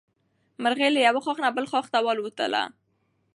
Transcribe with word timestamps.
مرغۍ 0.61 0.89
له 0.93 0.99
یو 1.07 1.15
ښاخ 1.25 1.37
نه 1.45 1.49
بل 1.55 1.65
ته 1.91 1.97
والوتله. 2.05 2.63